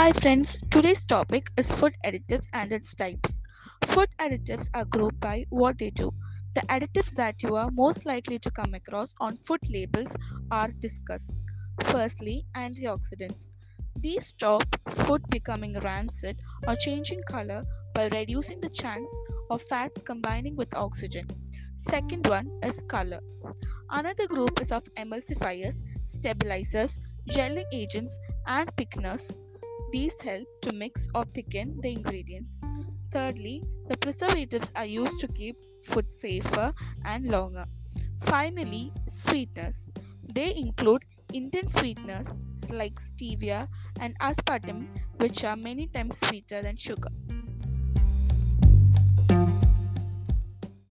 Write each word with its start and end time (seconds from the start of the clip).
Hi 0.00 0.12
friends, 0.12 0.58
today's 0.70 1.04
topic 1.04 1.50
is 1.58 1.70
food 1.78 1.94
additives 2.06 2.46
and 2.54 2.72
its 2.72 2.94
types. 2.94 3.36
Food 3.84 4.08
additives 4.18 4.66
are 4.72 4.86
grouped 4.86 5.20
by 5.20 5.44
what 5.50 5.76
they 5.76 5.90
do. 5.90 6.10
The 6.54 6.62
additives 6.62 7.10
that 7.16 7.42
you 7.42 7.56
are 7.56 7.70
most 7.70 8.06
likely 8.06 8.38
to 8.38 8.50
come 8.50 8.72
across 8.72 9.14
on 9.20 9.36
food 9.36 9.60
labels 9.68 10.08
are 10.50 10.70
discussed. 10.78 11.38
Firstly, 11.82 12.46
antioxidants. 12.56 13.48
These 13.94 14.28
stop 14.28 14.64
food 14.88 15.20
becoming 15.28 15.78
rancid 15.80 16.40
or 16.66 16.76
changing 16.76 17.20
color 17.28 17.66
by 17.92 18.06
reducing 18.06 18.58
the 18.62 18.70
chance 18.70 19.14
of 19.50 19.60
fats 19.60 20.00
combining 20.00 20.56
with 20.56 20.74
oxygen. 20.74 21.26
Second 21.76 22.26
one 22.26 22.50
is 22.64 22.82
color. 22.88 23.20
Another 23.90 24.26
group 24.28 24.62
is 24.62 24.72
of 24.72 24.82
emulsifiers, 24.96 25.74
stabilizers, 26.06 26.98
gelling 27.28 27.68
agents, 27.70 28.18
and 28.46 28.74
thickeners 28.76 29.36
these 29.92 30.20
help 30.20 30.46
to 30.62 30.72
mix 30.72 31.08
or 31.14 31.24
thicken 31.34 31.80
the 31.80 31.90
ingredients. 31.90 32.60
Thirdly, 33.10 33.62
the 33.88 33.96
preservatives 33.98 34.72
are 34.76 34.86
used 34.86 35.20
to 35.20 35.28
keep 35.28 35.56
food 35.84 36.14
safer 36.14 36.72
and 37.04 37.26
longer. 37.26 37.66
Finally, 38.20 38.92
sweeteners. 39.08 39.88
They 40.22 40.54
include 40.54 41.04
intense 41.32 41.74
sweeteners 41.74 42.28
like 42.70 42.94
stevia 43.00 43.68
and 44.00 44.18
aspartame, 44.20 44.86
which 45.16 45.44
are 45.44 45.56
many 45.56 45.86
times 45.88 46.18
sweeter 46.26 46.62
than 46.62 46.76
sugar. 46.76 47.10